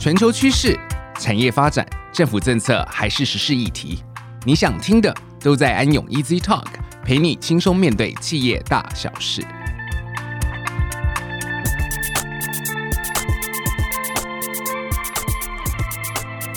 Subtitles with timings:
[0.00, 0.74] 全球趋势、
[1.18, 4.02] 产业发展、政府政策还是时事议题，
[4.46, 6.64] 你想听的都在安永 Easy Talk，
[7.04, 9.42] 陪你轻松面对企业大小事。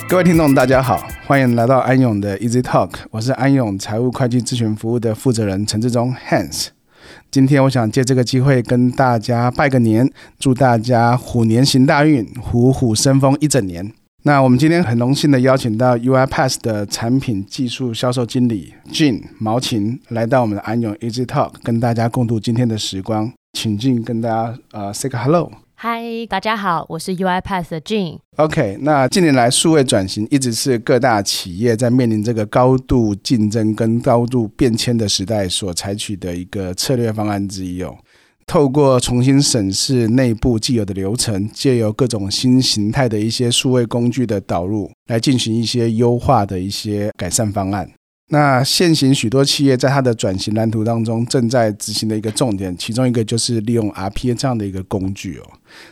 [0.08, 6.70] 各位听众，大家好，欢迎来到安永的 Easy Talk，我是安永财务会计咨询服务的负责人陈志忠 Hans。
[7.32, 10.10] 今天我想借这个机会跟大家拜个年，
[10.40, 13.92] 祝大家虎年行大运，虎虎生风一整年。
[14.26, 23.32] 那我们今天很荣幸的邀请到 UiPath 的产品技术销售经理 Jin 毛琴来到我们的安永 Easy Talk，跟大家共度今天的时光。
[23.58, 25.52] 请进跟大家呃 say 个 hello。
[25.86, 28.18] 嗨，大家好，我是 UiPath 的 Jean。
[28.38, 37.94] OK，那近年来数位转型一直是各大企业在面临这个高度竞争跟高度变迁的时代所采取的一个策略方案之一哦。
[38.48, 47.92] 透过重新审视内部既有的流程，借由各种新形态的一些数位工具的导入，来进行一些优化的一些改善方案。
[48.30, 55.44] 那现行许多企业在它的转型蓝图当中正在执行的一个重点，其中一个就是利用 RPA 这样的一个工具哦。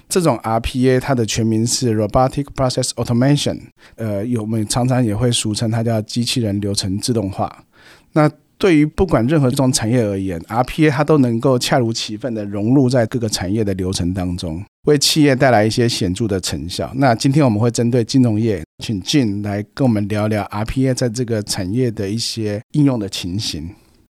[0.09, 3.59] 这种 RPA 它的全名是 Robotic Process Automation，
[3.95, 7.65] 呃，有我们常常也会俗称它叫机器人流程自动化。
[8.13, 8.29] 那
[8.61, 16.91] 对于不管任何一种产业而言，RPA 它都能够恰如其分的融入在各个产业的流程当中，为企业带来一些显著的成效。
[16.93, 23.67] 那今天我们会针对金融业，请进来跟我们聊聊 RPA 在这个产业的一些应用的情形。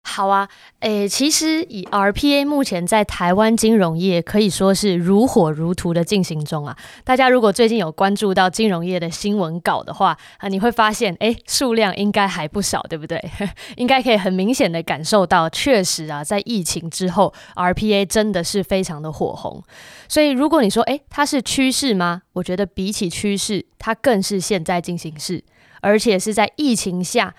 [0.09, 0.47] 好啊，
[0.79, 6.75] 诶，其实以 RPA 目前在台湾金融业可以说是如火如荼的进行中啊。
[7.03, 13.21] 大家如果最近有关注到金融业的新闻稿的话啊，你会发现，诶，数量应该还不少，对不对？
[13.75, 19.61] 应该可以很明显的感受到，确实啊，在疫情之后，RPA 真的是非常的火红。
[20.07, 22.21] 所以如果你说，诶，它是趋势吗？
[22.31, 25.43] 我觉得比起趋势，它更是现在进行式，
[25.81, 27.35] 而且是在疫情下。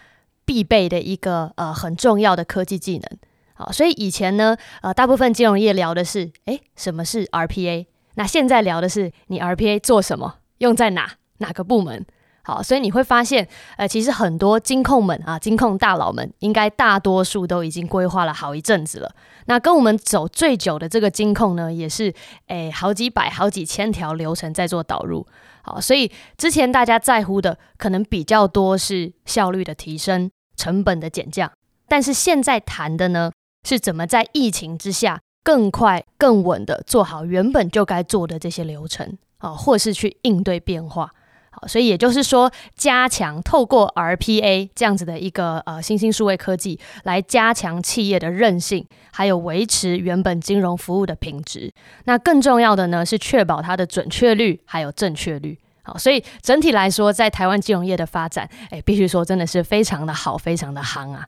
[0.48, 3.19] 必备的一个呃很重要的科技技能，
[3.53, 7.84] 好，所以以前呢，呃，大部分金融业聊的是，诶，什么是 RPA？
[8.14, 10.37] 那现在聊的是，你 RPA 做什么？
[10.56, 11.16] 用在哪？
[11.41, 12.06] 哪个部门？
[12.42, 19.14] 好，所以你会发现，呃，其实很多金控们啊，金控大佬们，应该大多数都已经规划了好一阵子了。
[19.44, 22.14] 那跟我们走最久的这个金控呢，也是，
[22.47, 25.26] 诶，好几百、好几千条流程在做导入。
[25.60, 30.31] 好，所以之前大家在乎的，可能比较多是效率的提升。
[30.58, 31.50] 成本的减降，
[31.88, 33.32] 但是现在谈的呢，
[33.66, 41.10] 是怎么在疫情之下更快、更稳的做好原本就该做的这些流程啊，或是去应对变化。
[41.50, 51.72] 好，所以也就是说，加强透过 RPA 这样子的一个呃新兴数位科技，来加强企业的韧性，还有维持原本金融服务的品质。
[52.04, 55.58] 那更重要的呢，是确保它的准确率还有正确率。
[55.97, 61.25] 所以整体来说，在台湾金融业的发展，哎，必须说真的是非常的好，非常的夯啊。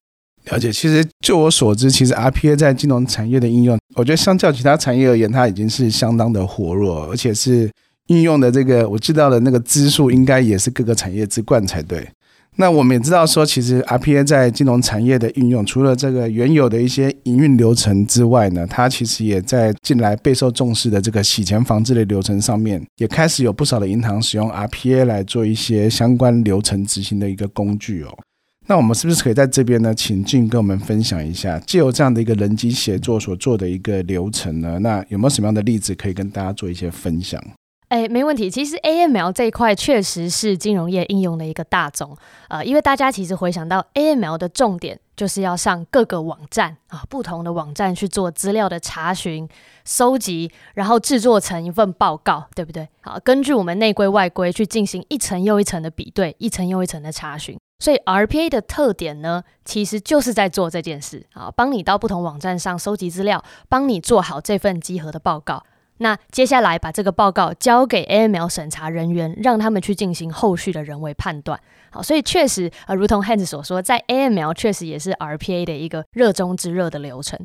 [0.47, 7.71] 了解，其实就我所知，其实 RPA 在金融产业的应用，我觉得相较其他产业而言，它已经是相当的活络，而且是
[8.06, 12.09] 应用的这个我知道的那个支数，应该也是各个产业之冠才对。
[12.56, 28.08] 那我们也知道说，其实 RPA 在金融产业的应用，除了这个原有的一些营运流程之外呢，它其实也在近来备受重视的这个洗钱防治的流程上面，也开始有不少的银行使用 RPA 来做一些相关流程执行的一个工具哦。
[28.66, 34.78] 那我们是不是可以在这边呢，请 Jean 跟我们分享一下，借由这样的一个人机协作所做的一个流程呢？
[34.80, 37.42] 那有没有什么样的例子可以跟大家做一些分享？
[37.90, 38.48] 哎，没问题。
[38.48, 42.16] 其实 AML 这一块确实是金融业应用的一个大宗，
[42.48, 49.48] 呃，因为大家其实回想到 AML 的重点就是要上各个网站啊，不同的网站去做资料的查询、
[49.84, 52.88] 搜集，然后制作成一份报告，对不对？
[53.00, 57.58] 好，根据我们内规外规去进行一层又一层的比对，一层又一层的查询。
[57.80, 65.64] 所以 RPA 的特点呢，其实就是在做这件事啊，帮你到不同网站上收集资料，帮你做好这份集合的报告。
[66.02, 71.60] 那接下来把这个报告交给 AML 审查人员，让他们去进行后续的人为判断。
[71.91, 77.38] 好，所以确实，呃，如同 Hans 所说，在 AML 确实也是 RPA 的一个热中之热的流程。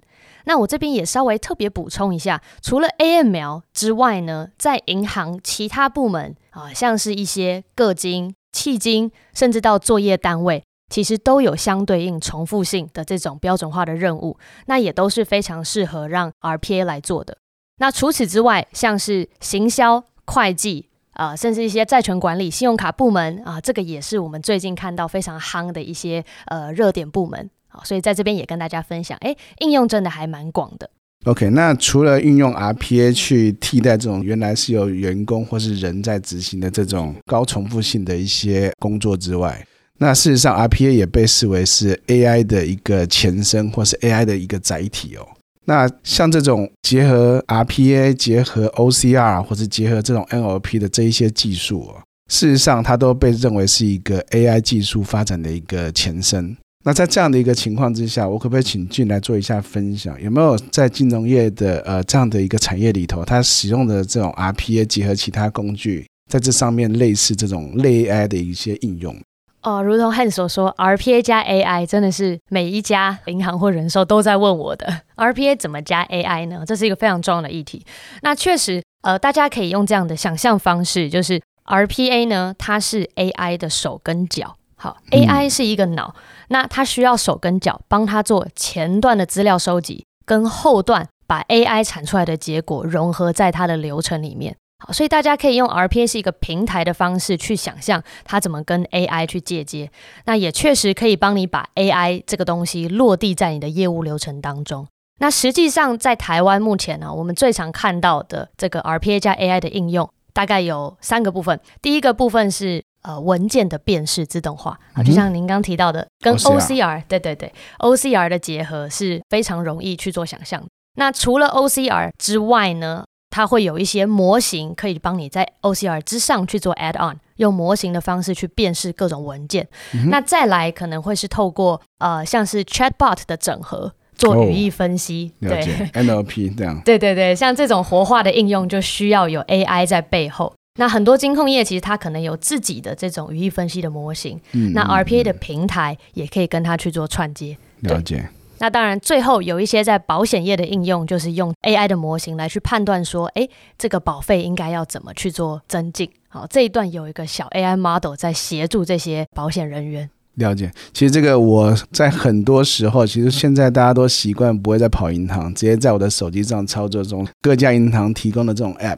[0.45, 14.37] 那我这边也稍微特别补充一下，除了 AML 之外呢，在银行其他部门啊，像是一些个金、迄金，甚至到作业单位，其实都有相对应重复性的这种标准化的任务，
[14.67, 17.35] 那也都是非常适合让 RPA 来做的。
[17.77, 30.89] 那除此之外，像是行销、会计啊、甚至一些债权管理、信用卡部门啊、这个也是我们最近看到非常夯的一些呃热点部门啊，所以在这边也跟大家分享，哎，应用真的还蛮广的。
[31.25, 39.65] OK，那除了运用 RPA 去替代这种原来是由员工或是人在执行的这种高重复性的一些工作之外，
[39.97, 45.25] 那事实上 RPA 也被视为是 AI 的一个前身，或是 AI 的一个载体哦。
[45.65, 52.01] 那像这种结合 RPA、结合 OCR 或者结合这种 NLP 的这一些技术哦，
[52.31, 56.55] 事实上它都被认为是一个 AI 技术发展的一个前身。
[56.83, 60.21] 那在这样的一个情况之下，我可不可以请俊来做一下分享？
[60.21, 69.19] 有没有在金融业的呃这样的一个产业里头，它使用的这种 RPA 结合其他工具，在这上面类似这种类 AI 的一些应用？
[69.65, 75.01] 哦，如同 Hans 所说，RPA 加 AI 真的是每一家银行或人寿都在问我的。
[75.15, 76.63] RPA 怎么加 AI 呢？
[76.67, 77.83] 这是一个非常重要的议题。
[78.21, 84.55] 那确实，呃，大家可以用这样的想象方式，就是 RPA 呢，它是 AI 的手跟脚。
[84.75, 86.13] 好，AI 是一个脑，
[86.49, 94.55] 那它需要手跟脚帮它做前段的资料收集，跟后段把 AI 产出来的结果融合在它的流程里面。
[94.85, 99.89] 好，所以大家可以用 RPA 是一个平台的方式去想象它怎么跟 AI 去借接。
[100.25, 104.87] 那也确实可以帮你把 AI 这个东西落地在你的业务流程当中。
[105.19, 111.59] 那实际上在台湾目前呢，我们最常看到的这个 RPA 加 AI 的应用，大概有三个部分。
[111.81, 120.61] 第一个部分是呃文件的辨识自动化，啊，就像您刚提到的，跟 OCR，对对对，OCR 的结合是非常容易去做想象。
[120.97, 123.05] 那除了 OCR 之外呢，
[123.35, 129.67] 它会有一些模型可以帮你在 OCR 之上去做 add on，用模型的方式去辨识各种文件。
[129.93, 135.61] 嗯、那再来可能会是透过呃像是 chatbot 的整合做语义分析，哦、对
[135.91, 136.81] NLP 这样。
[136.85, 140.53] 对对对，像这种活化的应用就需要有 AI 在背后。
[140.79, 147.57] 那很多金控业其实它可能有自己的这种语义分析的模型，嗯、那 RPA 的平台也可以跟它去做串接。
[147.81, 148.29] 了解。
[148.59, 153.47] 那当然，最后有一些在保险业的应用，就是用 AI 的模型来去判断说，哎，
[153.77, 156.09] 这个保费应该要怎么去做增进。
[156.29, 160.09] 好，这一段有一个小 AI model 在协助这些保险人员。
[160.35, 168.97] 了解，其实这个我在很多时候，其实现在大家都习惯不会再跑银行，直接在我的手机上操作中各家银行提供的这种 app。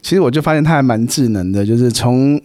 [0.00, 2.40] 其实我就发现它还蛮智能的，就是从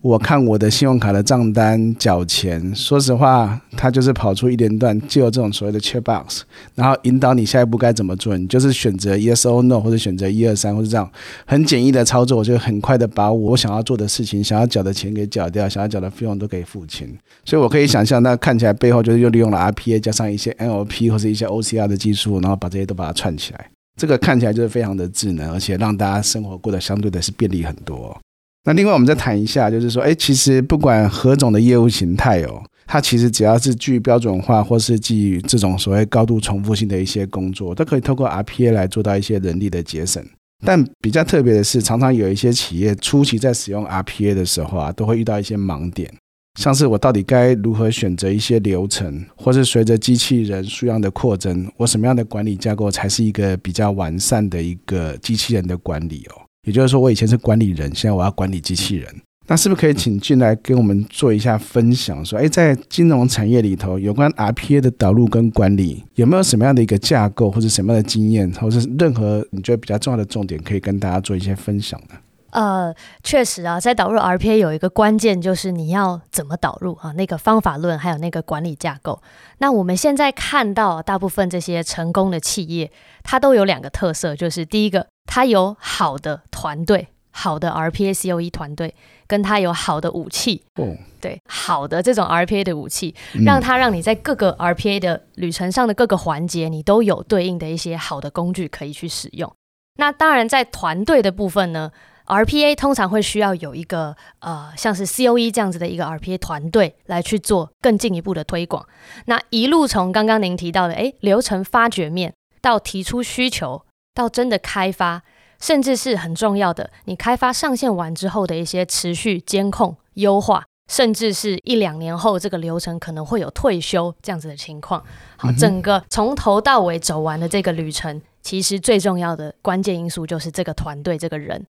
[0.00, 6.40] 我看我的信用卡的账单缴钱，说实话，它就是跑出一连段，就有这种所谓的 checkbox，
[6.74, 11.08] 然后引导你下一步该怎么做，你就是选择 yes or no，或者选择一二三，或者这样
[11.46, 17.06] 很简易的操作，我就很快的把我想要做的事情、想要缴的钱给缴掉，想要缴的费用都可以付清。
[17.44, 23.66] 所以我可以想象，那看起来背后就是又利用了 RPA 加上一些 NLP 或者一些 OCR 的技术，然后把这些都把它串起来。
[24.00, 28.18] 这个看起来就是非常的智能，而且让大家生活过得相对的是便利很多。
[28.64, 40.24] 那另外我们再谈一下，就是说，哎，其实不管何种的业务形态哦，它其实只要是具标准化或是基于这种所谓高度重复性的一些工作，都可以透过 RPA 来做到一些人力的节省。
[40.64, 46.10] 但比较特别的是，常常有一些企业初期在使用 RPA 的时候啊，都会遇到一些盲点。
[46.58, 56.42] 像是我到底该如何选择一些流程，或是随着机器人数量的扩增，我什么样的管理架构才是一个比较完善的一个机器人的管理哦？
[56.66, 59.08] 也就是说，我以前是管理人，现在我要管理机器人，
[59.46, 62.22] 那是不是可以请进来跟我们做一下分享？
[62.24, 72.16] 说，诶，在金融产业里头，有关 RPA 的导入跟管理，有没有什么样的一个架构，或者什么样的经验，或者是任何你觉得比较重要的重点，可以跟大家做一些分享呢？
[72.50, 79.22] 呃，确实啊，在导入 RPA 有一个关键，就是你要怎么导入啊，那个方法论还有那个管理架构。
[79.58, 82.90] 那我们现在看到大部分这些成功的企业，
[83.22, 88.94] 它都有两个特色，就是第一个，它有好的团队，好的 RPA COE 团队，
[89.26, 90.64] 跟它有好的武器。
[90.76, 93.14] 哦，对，好的这种 RPA 的武器，
[93.44, 99.52] 让它让你在各个 RPA 的旅程上的各个环节，你都有对应的一些好的工具可以去使用。
[99.96, 101.92] 那当然，在团队的部分呢
[102.30, 108.86] ，RPA 通常会需要有一个呃，像是 COE 这样子的一个 RPA 团队来去做更进一步的推广。
[109.26, 112.32] 那一路从刚刚您提到的，诶，流程发掘面
[112.62, 113.84] 到提出需求，
[114.14, 115.22] 到真的开发，
[115.60, 125.02] 甚至是很重要的，你开发上线完之后的一些持续监控、优化，甚至是一两年后这个流程可能会有退休这样子的情况。
[125.36, 131.66] 好，整个从头到尾走完的这个旅程，其实最重要的关键因素就是这个团队这个人。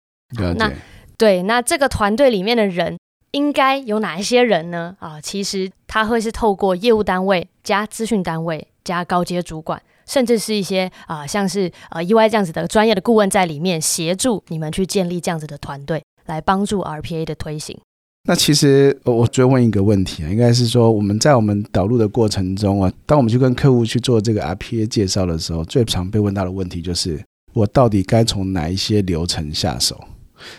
[0.57, 0.73] 那
[1.17, 2.97] 对，那这个团队里面的人
[3.33, 4.97] 应该有哪一些人呢？
[4.99, 17.79] 啊，其实他会是透过业务单位加资讯单位加高阶主管，甚至是一些啊，像是呃 EY 这样子的专业的顾问在里面协助你们去建立这样子的团队，来帮助 RPA 的推行。
[18.25, 27.23] 那其实我追问一个问题啊，应该是说我们在我们导入的过程中啊，当我们去跟客户去做这个 RPA 介绍的时候，最常被问到的问题就是，
[27.53, 29.99] 我到底该从哪一些流程下手？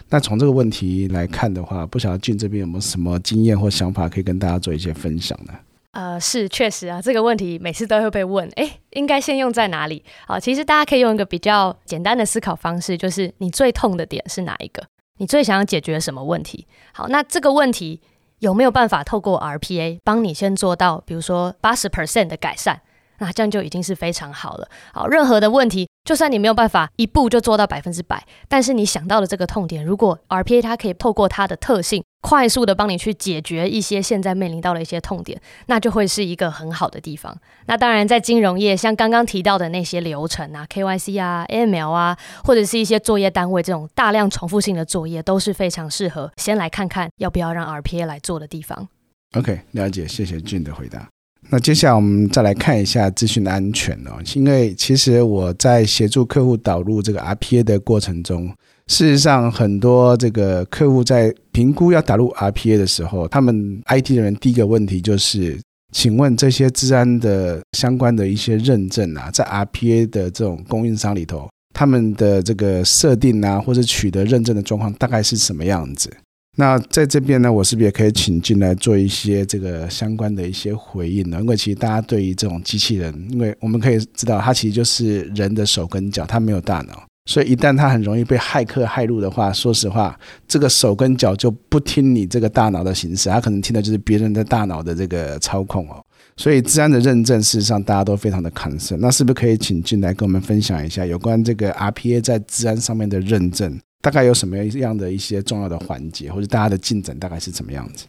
[0.09, 5.53] 那从这个问题来看的话，不晓得俊这边有没有什么经验或想法可以跟大家做一些分享呢？
[5.91, 10.03] 呃，是确实啊，这个问题每次都会被问，诶，应该先用在哪里？
[10.25, 14.81] 好，其实大家可以用一个比较简单的思考方式，就是你最痛的点是哪一个？
[15.17, 16.65] 你最想要解决什么问题？
[16.93, 17.99] 好，那这个问题
[18.39, 22.79] 有没有办法透过 RPA 帮你先做到，比如说八十 percent 的改善？
[23.19, 24.67] 那这样就已经是非常好了。
[24.93, 37.37] 好，任何的问题，就算你没有办法一步就做到百分之百，但是你想到的这个痛点，如果 RPA 它可以透过它的特性，快速的帮你去解决一些现在面临到的一些痛点，那就会是一个很好的地方。
[37.67, 48.87] 那当然，在金融业，像刚刚提到的那些流程啊，KYC 啊，AML 啊，或者是一些作业单位这种大量重复性的作业，都是非常适合先来看看要不要让 RPA 来做的地方。
[49.33, 51.10] OK，了解，谢谢俊的回答。
[51.53, 58.47] 那接下来我们再来看一下资讯的安全哦，因为其实我在协助客户导入这个 RPA 的过程中，
[58.87, 65.59] 事实上很多这个客户在评估要导入 RPA 的时候，他们 IT 人员第一个问题就是，
[65.91, 76.09] 请问这些治安的相关的一些认证啊，在 RPA 的这种供应商里头，他们的这个设定啊，或者取得认证的状况大概是什么样子？
[76.57, 81.39] 那在这边呢，我是不是也可以请进来做一些这个相关的一些回应呢？
[81.39, 96.03] 因为其实大家对于这种机器人，因为我们可以知道，它其实就是人的手跟脚，它没有大脑，所以一旦它很容易被骇客骇入的话，说实话，这个手跟脚就不听你这个大脑的行使，它可能听的就是别人的大脑的这个操控哦。
[96.35, 98.97] 所以治安的认证，事实上大家都非常的 concern。
[98.99, 103.79] 那是不是可以请进来跟我们分享一下有关这个 RPA 在治安上面的认证？
[104.01, 108.07] 大概有什么样的一些重要的环节，或者大家的进展大概是怎么样子？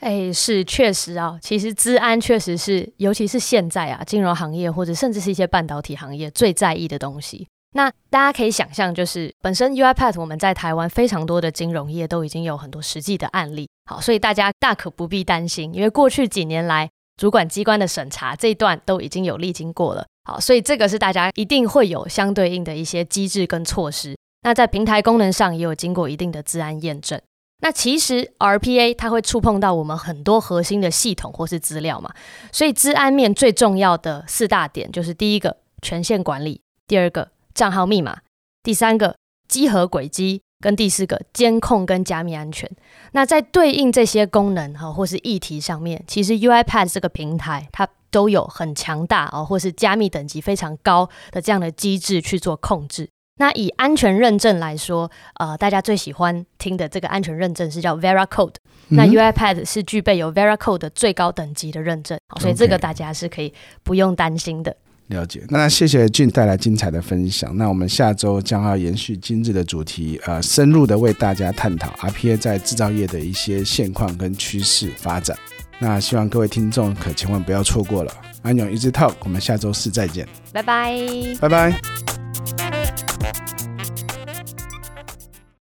[0.00, 7.48] 哎，是确实啊，其实资安确实是，尤其是现在啊，金融行业或者甚至是一些半导体行业最在意的东西。
[7.74, 24.16] 那大家可以想象，就是本身 UiPath 我们在台湾非常多的金融业都已经有很多实际的案例，好，所以大家大可不必担心，因为过去几年来主管机关的审查这一段都已经有历经过了，好，所以这个是大家一定会有相对应的一些机制跟措施。
[24.42, 27.20] 那在平台功能上也有经过一定的资安验证。
[27.60, 32.14] 那其实 RPA 它会触碰到我们很多核心的系统或是资料嘛，
[32.52, 38.20] 所以资安面最重要的四大点就是：第一个权限管理，第二个账号密码，
[38.62, 39.16] 第三个
[39.48, 42.70] 稽核轨迹，跟第四个监控跟加密安全。
[43.10, 53.10] 那在对应这些功能哈或是议题上面，其实 UiPath 这个平台它都有很强大哦，或是加密等级非常高的这样的机制去做控制。
[53.38, 58.54] 那以安全认证来说，呃，大家最喜欢听的这个安全认证是叫 Veracode，
[58.88, 58.96] 嗯。
[58.96, 63.52] 那 UiPath 是具备有 Veracode 的最高等级的认证，所以这个大家是可以
[63.82, 64.76] 不用担心的。
[65.06, 65.42] 了解。
[65.48, 67.56] 那谢谢俊带来精彩的分享。
[67.56, 75.34] 那我们下周将要延续今日的主题，呃，深入的为大家探讨 RPA 在制造业的一些现况跟趋势发展。
[75.78, 78.12] 那希望各位听众可千万不要错过了。
[78.42, 80.28] 安永 Easy Talk，我们下周四再见。
[80.52, 80.98] 拜拜。
[81.40, 82.77] 拜拜。
[83.06, 83.67] Thank you.